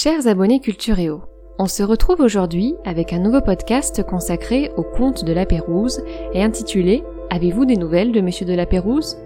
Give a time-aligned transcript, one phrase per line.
[0.00, 1.22] Chers abonnés Culturéo,
[1.58, 6.40] on se retrouve aujourd'hui avec un nouveau podcast consacré au conte de la Pérouse et
[6.40, 9.16] intitulé Avez-vous des nouvelles de Monsieur de la Pérouse?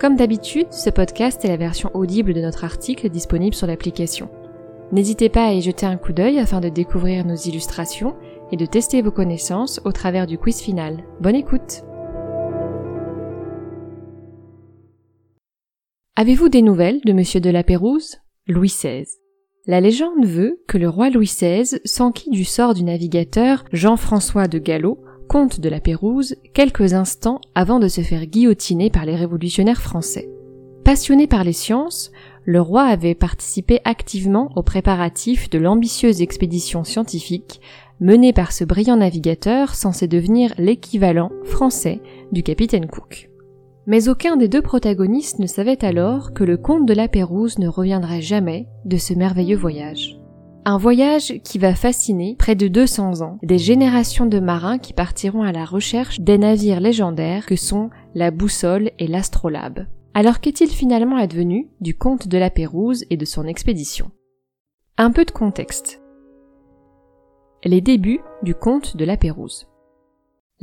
[0.00, 4.28] Comme d'habitude, ce podcast est la version audible de notre article disponible sur l'application.
[4.90, 8.16] N'hésitez pas à y jeter un coup d'œil afin de découvrir nos illustrations
[8.50, 11.04] et de tester vos connaissances au travers du quiz final.
[11.20, 11.84] Bonne écoute
[16.16, 18.16] Avez-vous des nouvelles de Monsieur de la Pérouse?
[18.48, 19.23] Louis XVI.
[19.66, 24.58] La légende veut que le roi Louis XVI s'enquit du sort du navigateur Jean-François de
[24.58, 29.80] Gallo, comte de la Pérouse, quelques instants avant de se faire guillotiner par les révolutionnaires
[29.80, 30.28] français.
[30.84, 32.12] Passionné par les sciences,
[32.44, 37.62] le roi avait participé activement aux préparatifs de l'ambitieuse expédition scientifique
[38.00, 42.02] menée par ce brillant navigateur censé devenir l'équivalent français
[42.32, 43.30] du capitaine Cook.
[43.86, 47.68] Mais aucun des deux protagonistes ne savait alors que le comte de la Pérouse ne
[47.68, 50.18] reviendrait jamais de ce merveilleux voyage.
[50.64, 55.42] Un voyage qui va fasciner près de 200 ans des générations de marins qui partiront
[55.42, 59.86] à la recherche des navires légendaires que sont la boussole et l'astrolabe.
[60.14, 64.10] Alors qu'est-il finalement advenu du comte de la Pérouse et de son expédition?
[64.96, 66.00] Un peu de contexte.
[67.64, 69.66] Les débuts du comte de la Pérouse.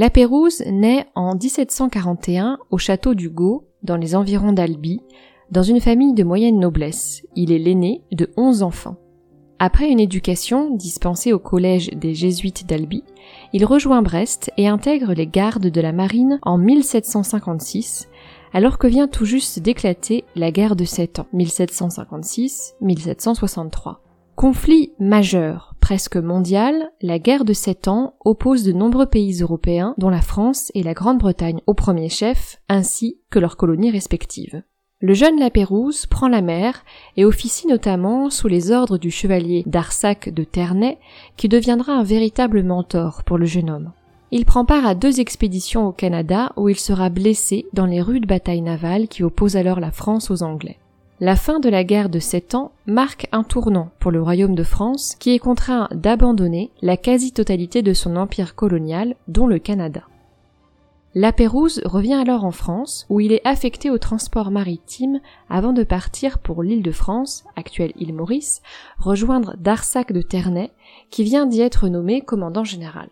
[0.00, 5.00] La Pérouse naît en 1741 au château du Gau, dans les environs d'Albi,
[5.50, 7.26] dans une famille de moyenne noblesse.
[7.34, 8.94] Il est l'aîné de onze enfants.
[9.58, 13.02] Après une éducation dispensée au collège des jésuites d'Albi,
[13.52, 18.08] il rejoint Brest et intègre les gardes de la marine en 1756,
[18.52, 23.96] alors que vient tout juste d'éclater la guerre de Sept Ans, 1756-1763.
[24.36, 30.10] Conflit majeur, presque mondial, la guerre de Sept Ans oppose de nombreux pays européens, dont
[30.10, 34.62] la France et la Grande-Bretagne au premier chef, ainsi que leurs colonies respectives.
[35.00, 36.84] Le jeune Lapérouse prend la mer
[37.16, 40.98] et officie notamment sous les ordres du chevalier d'Arsac de Ternay,
[41.38, 43.92] qui deviendra un véritable mentor pour le jeune homme.
[44.30, 48.26] Il prend part à deux expéditions au Canada où il sera blessé dans les rudes
[48.26, 50.76] batailles navales qui opposent alors la France aux Anglais.
[51.20, 54.62] La fin de la guerre de Sept Ans marque un tournant pour le royaume de
[54.62, 60.02] France qui est contraint d'abandonner la quasi-totalité de son empire colonial, dont le Canada.
[61.16, 65.20] La Pérouse revient alors en France, où il est affecté au transport maritime
[65.50, 68.62] avant de partir pour l'île de France, actuelle île Maurice,
[68.96, 70.70] rejoindre Darsac de Ternay,
[71.10, 73.08] qui vient d'y être nommé commandant général.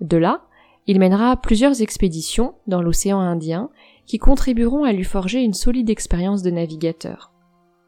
[0.00, 0.42] De là,
[0.88, 3.70] il mènera plusieurs expéditions dans l'océan Indien
[4.06, 7.32] qui contribueront à lui forger une solide expérience de navigateur.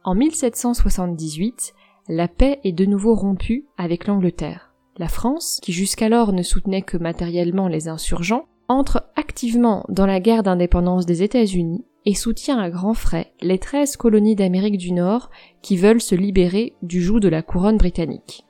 [0.05, 1.75] En 1778,
[2.09, 4.73] la paix est de nouveau rompue avec l'Angleterre.
[4.97, 10.43] La France, qui jusqu'alors ne soutenait que matériellement les insurgents, entre activement dans la guerre
[10.43, 15.31] d'indépendance des États-Unis et soutient à grands frais les treize colonies d'Amérique du Nord
[15.63, 18.45] qui veulent se libérer du joug de la couronne britannique.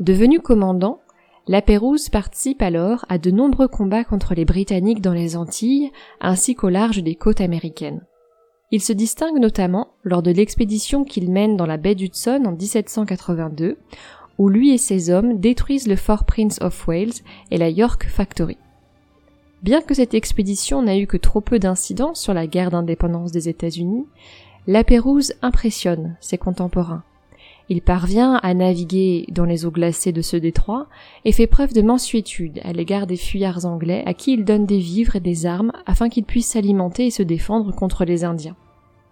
[0.00, 1.00] Devenu commandant,
[1.48, 6.54] la Pérouse participe alors à de nombreux combats contre les Britanniques dans les Antilles ainsi
[6.54, 8.02] qu'au large des côtes américaines.
[8.70, 13.76] Il se distingue notamment lors de l'expédition qu'il mène dans la baie d'Hudson en 1782,
[14.38, 17.12] où lui et ses hommes détruisent le fort Prince of Wales
[17.50, 18.56] et la York Factory.
[19.62, 23.48] Bien que cette expédition n'a eu que trop peu d'incidents sur la guerre d'indépendance des
[23.48, 24.06] États-Unis,
[24.66, 27.04] la Pérouse impressionne ses contemporains.
[27.68, 30.88] Il parvient à naviguer dans les eaux glacées de ce détroit
[31.24, 34.78] et fait preuve de mansuétude à l'égard des fuyards anglais à qui il donne des
[34.78, 38.56] vivres et des armes afin qu'ils puissent s'alimenter et se défendre contre les Indiens.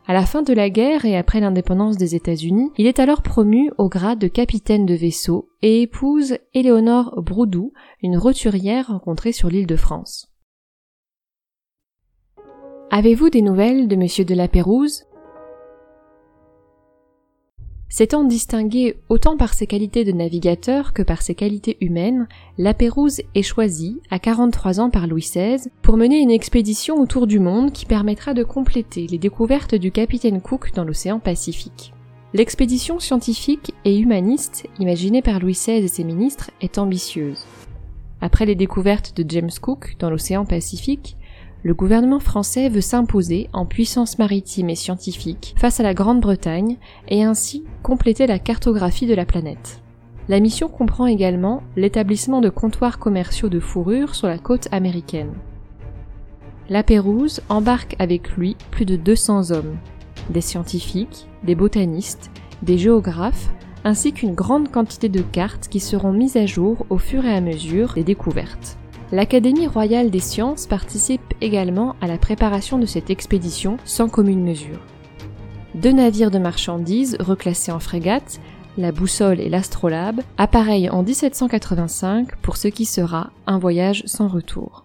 [0.06, 3.70] À la fin de la guerre et après l'indépendance des États-Unis, il est alors promu
[3.78, 7.72] au grade de capitaine de vaisseau et épouse Éléonore Broudou,
[8.02, 10.32] une roturière rencontrée sur l'île de France.
[12.90, 15.04] Avez-vous des nouvelles de monsieur de la Pérouse?
[17.92, 23.20] S'étant distingué autant par ses qualités de navigateur que par ses qualités humaines, la Pérouse
[23.34, 27.72] est choisie, à 43 ans par Louis XVI, pour mener une expédition autour du monde
[27.72, 31.92] qui permettra de compléter les découvertes du capitaine Cook dans l'océan Pacifique.
[32.32, 37.44] L'expédition scientifique et humaniste imaginée par Louis XVI et ses ministres est ambitieuse.
[38.20, 41.16] Après les découvertes de James Cook dans l'océan Pacifique,
[41.62, 46.78] le gouvernement français veut s'imposer en puissance maritime et scientifique face à la Grande-Bretagne
[47.08, 49.82] et ainsi compléter la cartographie de la planète.
[50.28, 55.32] La mission comprend également l'établissement de comptoirs commerciaux de fourrure sur la côte américaine.
[56.68, 59.76] La Pérouse embarque avec lui plus de 200 hommes,
[60.30, 62.30] des scientifiques, des botanistes,
[62.62, 63.50] des géographes,
[63.84, 67.40] ainsi qu'une grande quantité de cartes qui seront mises à jour au fur et à
[67.40, 68.78] mesure des découvertes.
[69.12, 74.78] L'Académie royale des sciences participe également à la préparation de cette expédition sans commune mesure.
[75.74, 78.40] Deux navires de marchandises reclassés en frégate,
[78.78, 84.84] la boussole et l'astrolabe appareillent en 1785 pour ce qui sera un voyage sans retour.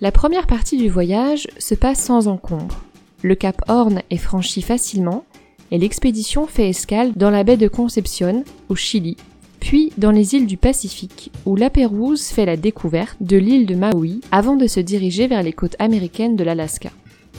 [0.00, 2.82] La première partie du voyage se passe sans encombre.
[3.22, 5.24] Le cap Horn est franchi facilement
[5.72, 9.16] et l'expédition fait escale dans la baie de Concepción, au Chili,
[9.62, 13.76] puis dans les îles du Pacifique, où la Pérouse fait la découverte de l'île de
[13.76, 16.90] Maui avant de se diriger vers les côtes américaines de l'Alaska.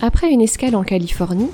[0.01, 1.49] Après une escale en Californie,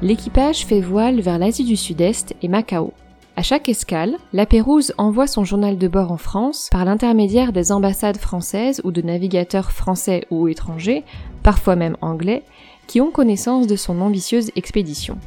[0.00, 2.92] l'équipage fait voile vers l'Asie du Sud-Est et Macao.
[3.34, 7.72] À chaque escale, la Pérouse envoie son journal de bord en France par l'intermédiaire des
[7.72, 11.02] ambassades françaises ou de navigateurs français ou étrangers,
[11.42, 12.44] parfois même anglais,
[12.86, 15.18] qui ont connaissance de son ambitieuse expédition.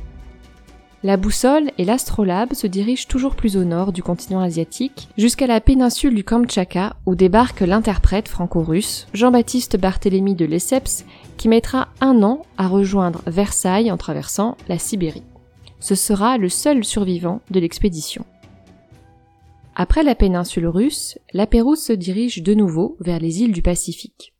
[1.06, 5.62] La boussole et l'astrolabe se dirigent toujours plus au nord du continent asiatique, jusqu'à la
[5.62, 11.06] péninsule du Kamtchatka où débarque l'interprète franco-russe Jean-Baptiste Barthélemy de Lesseps
[11.38, 15.22] qui mettra un an à rejoindre Versailles en traversant la Sibérie.
[15.80, 18.26] Ce sera le seul survivant de l'expédition.
[19.76, 24.34] Après la péninsule russe, la Pérouse se dirige de nouveau vers les îles du Pacifique.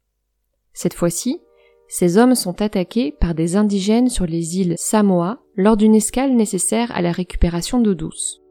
[0.74, 1.42] Cette fois-ci,
[1.88, 6.92] ces hommes sont attaqués par des indigènes sur les îles Samoa lors d'une escale nécessaire
[6.96, 8.42] à la récupération d'eau douce.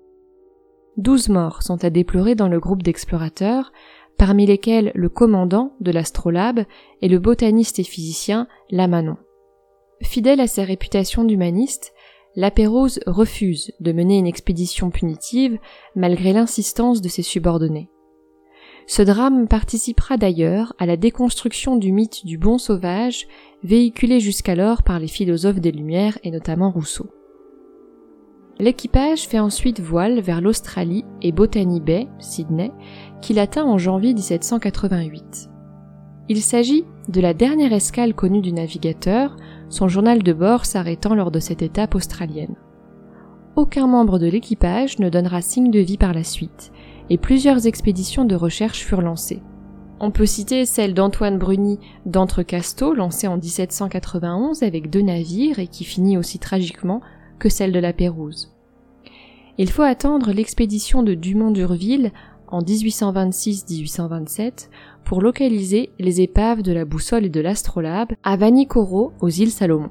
[0.96, 3.72] Douze morts sont à déplorer dans le groupe d'explorateurs,
[4.16, 6.64] parmi lesquels le commandant de l'astrolabe
[7.02, 9.16] et le botaniste et physicien Lamanon.
[10.02, 11.92] Fidèle à sa réputation d'humaniste,
[12.36, 15.58] Lapérouse refuse de mener une expédition punitive
[15.94, 17.90] malgré l'insistance de ses subordonnés.
[18.86, 23.26] Ce drame participera d'ailleurs à la déconstruction du mythe du bon sauvage
[23.62, 27.10] véhiculé jusqu'alors par les philosophes des Lumières et notamment Rousseau.
[28.58, 32.70] L'équipage fait ensuite voile vers l'Australie et Botany Bay, Sydney,
[33.20, 35.50] qu'il atteint en janvier 1788.
[36.28, 39.36] Il s'agit de la dernière escale connue du navigateur,
[39.68, 42.54] son journal de bord s'arrêtant lors de cette étape australienne.
[43.56, 46.72] Aucun membre de l'équipage ne donnera signe de vie par la suite,
[47.10, 49.42] et plusieurs expéditions de recherche furent lancées.
[50.00, 55.84] On peut citer celle d'Antoine Bruni d'Entrecasteaux, lancée en 1791 avec deux navires et qui
[55.84, 57.00] finit aussi tragiquement
[57.38, 58.50] que celle de la Pérouse.
[59.56, 62.10] Il faut attendre l'expédition de Dumont d'Urville
[62.48, 64.68] en 1826-1827
[65.04, 69.90] pour localiser les épaves de la boussole et de l'astrolabe à Vanikoro aux îles Salomon.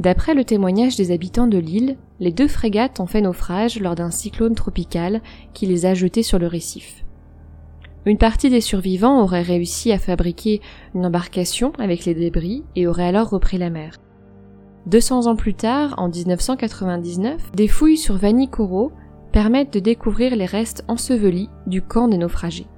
[0.00, 4.12] D'après le témoignage des habitants de l'île, les deux frégates ont fait naufrage lors d'un
[4.12, 5.22] cyclone tropical
[5.54, 7.04] qui les a jetés sur le récif.
[8.06, 10.60] Une partie des survivants aurait réussi à fabriquer
[10.94, 13.98] une embarcation avec les débris et aurait alors repris la mer.
[14.86, 18.92] 200 ans plus tard, en 1999, des fouilles sur Vanikoro
[19.32, 22.68] permettent de découvrir les restes ensevelis du camp des naufragés.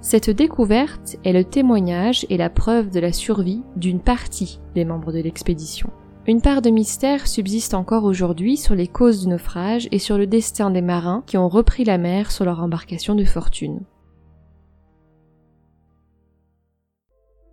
[0.00, 5.10] Cette découverte est le témoignage et la preuve de la survie d'une partie des membres
[5.10, 5.90] de l'expédition.
[6.28, 10.28] Une part de mystère subsiste encore aujourd'hui sur les causes du naufrage et sur le
[10.28, 13.80] destin des marins qui ont repris la mer sur leur embarcation de fortune.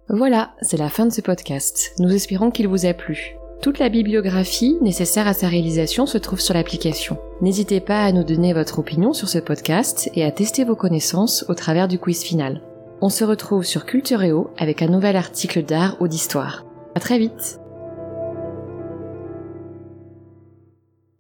[0.08, 1.94] Voilà, c'est la fin de ce podcast.
[1.98, 3.36] Nous espérons qu'il vous a plu.
[3.62, 7.18] Toute la bibliographie nécessaire à sa réalisation se trouve sur l'application.
[7.42, 11.44] N'hésitez pas à nous donner votre opinion sur ce podcast et à tester vos connaissances
[11.50, 12.62] au travers du quiz final.
[13.02, 16.66] On se retrouve sur Cultureo avec un nouvel article d'art ou d'histoire.
[16.96, 17.60] À très vite!